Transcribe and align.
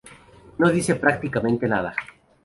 No 0.57 0.71
dice 0.71 0.95
prácticamente 0.95 1.67
nada! 1.67 1.93